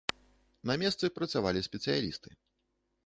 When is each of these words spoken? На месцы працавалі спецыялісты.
На 0.69 0.77
месцы 0.83 1.05
працавалі 1.19 1.59
спецыялісты. 1.69 2.29